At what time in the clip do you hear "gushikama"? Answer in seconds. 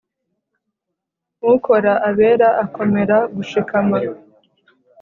3.35-3.97